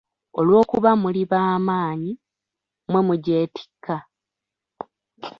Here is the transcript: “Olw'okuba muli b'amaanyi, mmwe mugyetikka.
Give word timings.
“Olw'okuba 0.39 0.91
muli 1.01 1.21
b'amaanyi, 1.31 2.11
mmwe 2.21 2.99
mugyetikka. 3.07 3.95